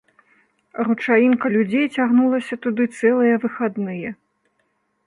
[0.87, 4.09] Ручаінка людзей цягнулася туды цэлыя выхадныя.